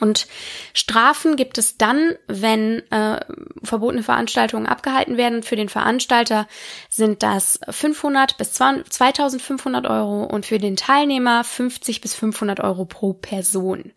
[0.00, 0.26] Und
[0.74, 3.20] Strafen gibt es dann, wenn äh,
[3.62, 5.42] verbotene Veranstaltungen abgehalten werden.
[5.42, 6.46] Für den Veranstalter
[6.90, 13.14] sind das 500 bis 2500 Euro und für den Teilnehmer 50 bis 500 Euro pro
[13.14, 13.92] Person.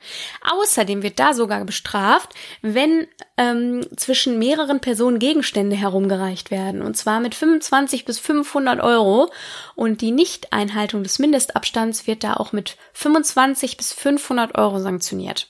[0.50, 6.82] Außerdem wird da sogar bestraft, wenn ähm, zwischen mehreren Personen Gegenstände herumgereicht werden.
[6.82, 9.30] Und zwar mit 25 bis 500 Euro.
[9.76, 15.48] Und die Nichteinhaltung des Mindestabstands wird da auch mit 25 bis 500 Euro sanktioniert.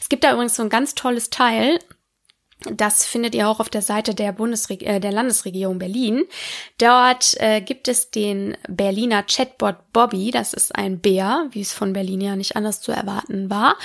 [0.00, 1.78] Es gibt da übrigens so ein ganz tolles Teil.
[2.70, 6.24] Das findet ihr auch auf der Seite der, Bundesreg äh, der Landesregierung Berlin.
[6.78, 10.30] Dort äh, gibt es den Berliner Chatbot Bobby.
[10.30, 13.76] Das ist ein Bär, wie es von Berlin ja nicht anders zu erwarten war.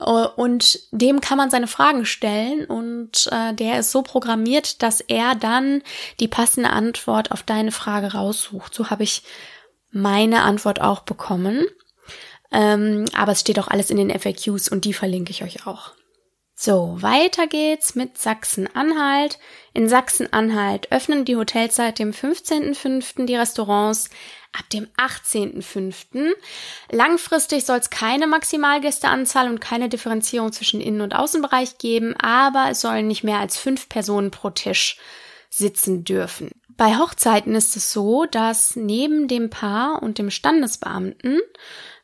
[0.00, 5.00] Äh, und dem kann man seine Fragen stellen und äh, der ist so programmiert, dass
[5.00, 5.82] er dann
[6.20, 8.74] die passende Antwort auf deine Frage raussucht.
[8.74, 9.22] So habe ich
[9.92, 11.66] meine Antwort auch bekommen.
[12.56, 15.92] Ähm, aber es steht auch alles in den FAQs und die verlinke ich euch auch.
[16.58, 19.38] So, weiter geht's mit Sachsen-Anhalt.
[19.74, 23.26] In Sachsen-Anhalt öffnen die Hotels seit dem 15.05.
[23.26, 24.08] die Restaurants
[24.58, 26.32] ab dem 18.05.
[26.90, 32.80] Langfristig soll es keine Maximalgästeanzahl und keine Differenzierung zwischen Innen- und Außenbereich geben, aber es
[32.80, 34.96] sollen nicht mehr als fünf Personen pro Tisch
[35.50, 36.52] sitzen dürfen.
[36.78, 41.40] Bei Hochzeiten ist es so, dass neben dem Paar und dem Standesbeamten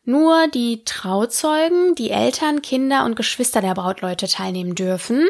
[0.04, 5.28] nur die Trauzeugen, die Eltern, Kinder und Geschwister der Brautleute teilnehmen dürfen.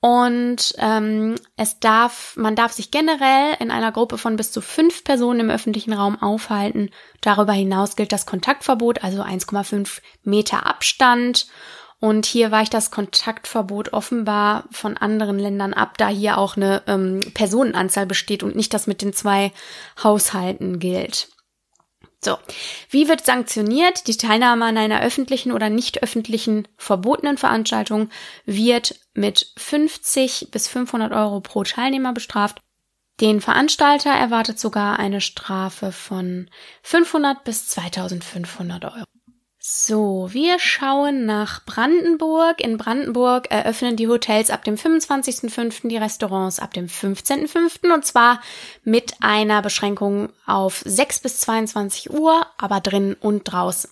[0.00, 5.04] Und ähm, es darf, man darf sich generell in einer Gruppe von bis zu fünf
[5.04, 6.90] Personen im öffentlichen Raum aufhalten.
[7.20, 11.46] Darüber hinaus gilt das Kontaktverbot, also 1,5 Meter Abstand.
[12.00, 17.20] Und hier weicht das Kontaktverbot offenbar von anderen Ländern ab, da hier auch eine ähm,
[17.34, 19.52] Personenanzahl besteht und nicht das mit den zwei
[20.02, 21.28] Haushalten gilt.
[22.24, 22.38] So,
[22.88, 24.06] wie wird sanktioniert?
[24.06, 28.10] Die Teilnahme an einer öffentlichen oder nicht öffentlichen verbotenen Veranstaltung
[28.46, 32.60] wird mit 50 bis 500 Euro pro Teilnehmer bestraft.
[33.20, 36.48] Den Veranstalter erwartet sogar eine Strafe von
[36.82, 39.11] 500 bis 2500 Euro.
[39.64, 42.60] So, wir schauen nach Brandenburg.
[42.60, 47.94] In Brandenburg eröffnen die Hotels ab dem 25.05., die Restaurants ab dem 15.05.
[47.94, 48.42] und zwar
[48.82, 53.88] mit einer Beschränkung auf 6 bis 22 Uhr, aber drin und draußen.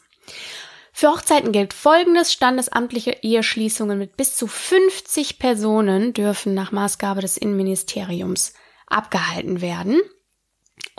[0.92, 2.32] Für Hochzeiten gilt folgendes.
[2.32, 8.54] Standesamtliche Eheschließungen mit bis zu 50 Personen dürfen nach Maßgabe des Innenministeriums
[8.88, 10.00] abgehalten werden.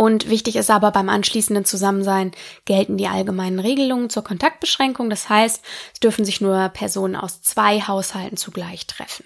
[0.02, 2.32] Und wichtig ist aber beim anschließenden Zusammensein
[2.66, 5.12] gelten die allgemeinen Regelungen zur Kontaktbeschränkung.
[5.12, 9.26] Das heißt, es dürfen sich nur Personen aus zwei Haushalten zugleich treffen.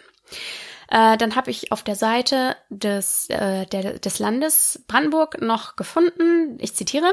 [0.90, 6.58] Äh, dann habe ich auf der Seite des, äh, der, des Landes Brandenburg noch gefunden,
[6.60, 7.12] ich zitiere,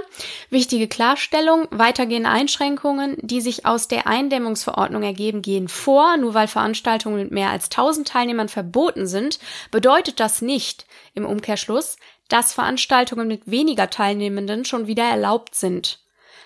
[0.51, 6.17] wichtige Klarstellung, weitergehende Einschränkungen, die sich aus der Eindämmungsverordnung ergeben, gehen vor.
[6.17, 9.39] Nur weil Veranstaltungen mit mehr als 1000 Teilnehmern verboten sind,
[9.71, 11.97] bedeutet das nicht im Umkehrschluss,
[12.29, 16.01] dass Veranstaltungen mit weniger Teilnehmenden schon wieder erlaubt sind.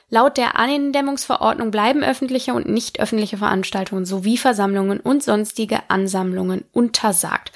[0.09, 7.51] Laut der Eindämmungsverordnung bleiben öffentliche und nicht öffentliche Veranstaltungen sowie Versammlungen und sonstige Ansammlungen untersagt.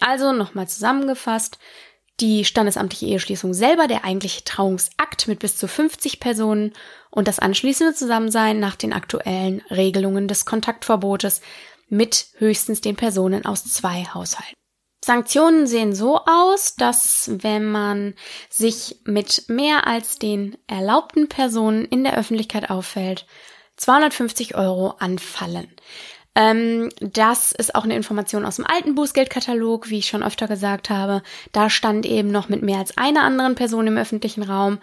[0.00, 1.58] Also nochmal zusammengefasst,
[2.18, 6.72] die standesamtliche Eheschließung selber, der eigentliche Trauungsakt mit bis zu 50 Personen
[7.10, 11.40] und das anschließende Zusammensein nach den aktuellen Regelungen des Kontaktverbotes
[11.88, 14.54] mit höchstens den Personen aus zwei Haushalten.
[15.04, 18.14] Sanktionen sehen so aus, dass wenn man
[18.48, 23.26] sich mit mehr als den erlaubten Personen in der Öffentlichkeit auffällt,
[23.76, 25.68] 250 Euro anfallen.
[26.34, 30.88] Ähm, das ist auch eine Information aus dem alten Bußgeldkatalog, wie ich schon öfter gesagt
[30.88, 31.22] habe.
[31.52, 34.78] Da stand eben noch mit mehr als einer anderen Person im öffentlichen Raum,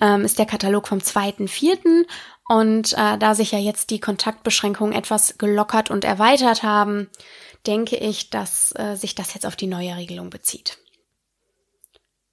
[0.00, 2.06] ähm, ist der Katalog vom 2.4.
[2.48, 7.08] Und äh, da sich ja jetzt die Kontaktbeschränkungen etwas gelockert und erweitert haben,
[7.68, 10.78] denke ich, dass äh, sich das jetzt auf die neue Regelung bezieht.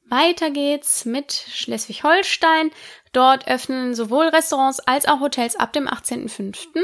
[0.08, 2.72] Weiter geht's mit Schleswig-Holstein.
[3.12, 6.84] Dort öffnen sowohl Restaurants als auch Hotels ab dem 18.05.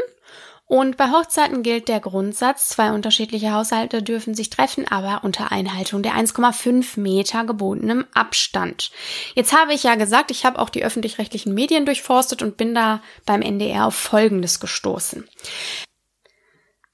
[0.66, 6.02] Und bei Hochzeiten gilt der Grundsatz, zwei unterschiedliche Haushalte dürfen sich treffen, aber unter Einhaltung
[6.02, 8.90] der 1,5 Meter gebotenem Abstand.
[9.36, 13.02] Jetzt habe ich ja gesagt, ich habe auch die öffentlich-rechtlichen Medien durchforstet und bin da
[13.26, 15.28] beim NDR auf Folgendes gestoßen.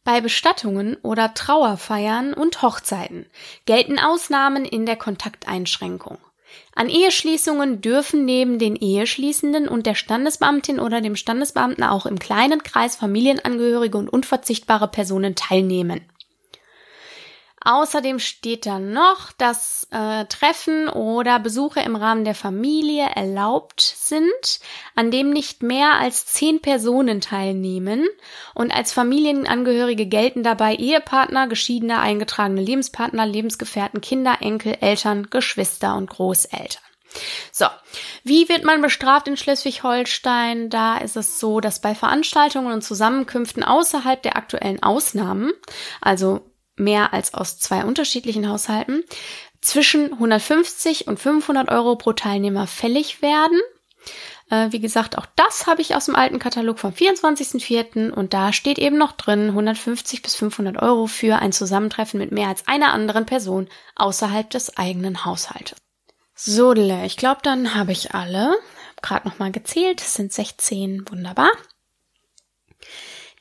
[0.07, 3.25] Bei Bestattungen oder Trauerfeiern und Hochzeiten
[3.65, 6.17] gelten Ausnahmen in der Kontakteinschränkung.
[6.73, 12.63] An Eheschließungen dürfen neben den Eheschließenden und der Standesbeamtin oder dem Standesbeamten auch im kleinen
[12.63, 15.99] Kreis Familienangehörige und unverzichtbare Personen teilnehmen.
[17.67, 24.61] Außerdem steht da noch, dass äh, Treffen oder Besuche im Rahmen der Familie erlaubt sind,
[24.95, 28.07] an dem nicht mehr als zehn Personen teilnehmen.
[28.53, 36.09] Und als Familienangehörige gelten dabei Ehepartner, geschiedene, eingetragene Lebenspartner, Lebensgefährten, Kinder, Enkel, Eltern, Geschwister und
[36.09, 36.83] Großeltern.
[37.51, 37.65] So,
[38.23, 40.69] wie wird man bestraft in Schleswig-Holstein?
[40.69, 45.51] Da ist es so, dass bei Veranstaltungen und Zusammenkünften außerhalb der aktuellen Ausnahmen,
[45.99, 46.45] also
[46.77, 49.03] mehr als aus zwei unterschiedlichen Haushalten,
[49.61, 53.59] zwischen 150 und 500 Euro pro Teilnehmer fällig werden.
[54.49, 58.11] Äh, wie gesagt, auch das habe ich aus dem alten Katalog vom 24.04.
[58.11, 62.47] und da steht eben noch drin 150 bis 500 Euro für ein Zusammentreffen mit mehr
[62.47, 65.77] als einer anderen Person außerhalb des eigenen Haushaltes.
[66.33, 68.55] So, ich glaube, dann habe ich alle.
[69.01, 71.49] Gerade noch mal gezählt, es sind 16, wunderbar.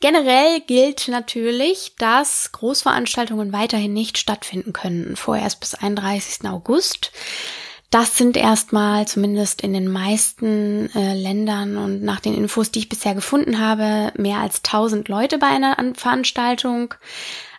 [0.00, 6.48] Generell gilt natürlich, dass Großveranstaltungen weiterhin nicht stattfinden können, vorerst bis 31.
[6.48, 7.12] August.
[7.90, 12.88] Das sind erstmal zumindest in den meisten äh, Ländern und nach den Infos, die ich
[12.88, 16.94] bisher gefunden habe, mehr als 1000 Leute bei einer Veranstaltung.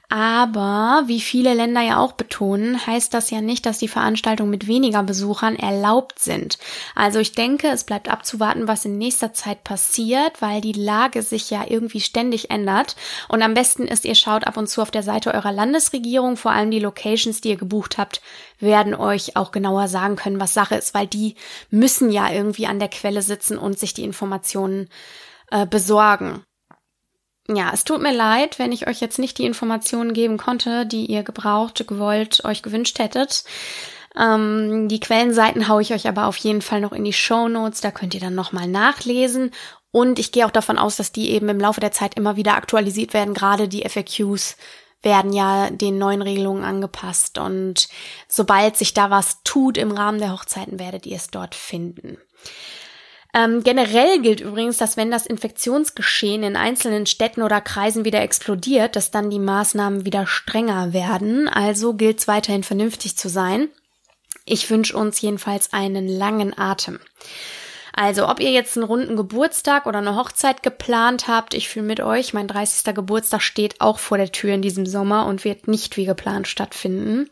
[0.09, 4.65] Aber wie viele Länder ja auch betonen, heißt das ja nicht, dass die Veranstaltungen mit
[4.65, 6.57] weniger Besuchern erlaubt sind.
[6.95, 11.49] Also ich denke, es bleibt abzuwarten, was in nächster Zeit passiert, weil die Lage sich
[11.49, 12.95] ja irgendwie ständig ändert.
[13.27, 16.51] Und am besten ist, ihr schaut ab und zu auf der Seite eurer Landesregierung, vor
[16.51, 18.21] allem die Locations, die ihr gebucht habt,
[18.59, 21.35] werden euch auch genauer sagen können, was Sache ist, weil die
[21.69, 24.87] müssen ja irgendwie an der Quelle sitzen und sich die Informationen
[25.51, 26.43] äh, besorgen
[27.49, 31.05] ja, es tut mir leid, wenn ich euch jetzt nicht die Informationen geben konnte, die
[31.05, 33.43] ihr gebraucht, gewollt, euch gewünscht hättet.
[34.17, 37.81] Ähm, die Quellenseiten haue ich euch aber auf jeden Fall noch in die Show Notes.
[37.81, 39.51] Da könnt ihr dann nochmal nachlesen.
[39.91, 42.55] Und ich gehe auch davon aus, dass die eben im Laufe der Zeit immer wieder
[42.55, 43.33] aktualisiert werden.
[43.33, 44.57] Gerade die FAQs
[45.01, 47.37] werden ja den neuen Regelungen angepasst.
[47.37, 47.87] Und
[48.27, 52.17] sobald sich da was tut im Rahmen der Hochzeiten, werdet ihr es dort finden.
[53.33, 58.95] Ähm, generell gilt übrigens, dass wenn das Infektionsgeschehen in einzelnen Städten oder Kreisen wieder explodiert,
[58.95, 61.47] dass dann die Maßnahmen wieder strenger werden.
[61.47, 63.69] Also gilt es weiterhin vernünftig zu sein.
[64.45, 66.99] Ich wünsche uns jedenfalls einen langen Atem.
[67.99, 71.99] Also, ob ihr jetzt einen runden Geburtstag oder eine Hochzeit geplant habt, ich fühle mit
[71.99, 72.93] euch, mein 30.
[72.93, 77.27] Geburtstag steht auch vor der Tür in diesem Sommer und wird nicht wie geplant stattfinden.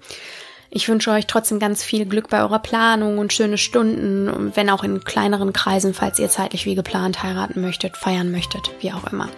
[0.75, 4.83] Ich wünsche euch trotzdem ganz viel Glück bei eurer Planung und schöne Stunden, wenn auch
[4.83, 9.29] in kleineren Kreisen, falls ihr zeitlich wie geplant heiraten möchtet, feiern möchtet, wie auch immer.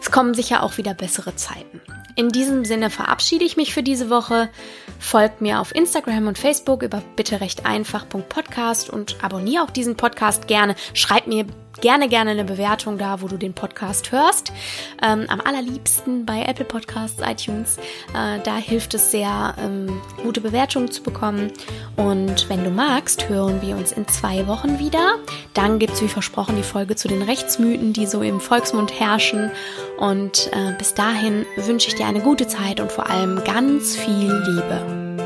[0.00, 1.80] Es kommen sicher auch wieder bessere Zeiten.
[2.14, 4.48] In diesem Sinne verabschiede ich mich für diese Woche.
[4.98, 10.48] Folgt mir auf Instagram und Facebook über bitte recht einfach.podcast und abonniere auch diesen Podcast
[10.48, 10.76] gerne.
[10.94, 11.44] Schreibt mir
[11.80, 14.52] gerne, gerne eine Bewertung da, wo du den Podcast hörst.
[15.02, 17.76] Ähm, am allerliebsten bei Apple Podcasts, iTunes.
[18.14, 21.52] Äh, da hilft es sehr, ähm, gute Bewertungen zu bekommen.
[21.96, 25.16] Und wenn du magst, hören wir uns in zwei Wochen wieder.
[25.54, 29.35] Dann gibt es, wie versprochen, die Folge zu den Rechtsmythen, die so im Volksmund herrschen.
[29.96, 34.32] Und äh, bis dahin wünsche ich dir eine gute Zeit und vor allem ganz viel
[34.32, 35.25] Liebe.